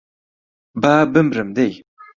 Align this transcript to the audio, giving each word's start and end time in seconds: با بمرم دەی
با 0.81 0.93
بمرم 1.13 1.49
دەی 1.57 1.73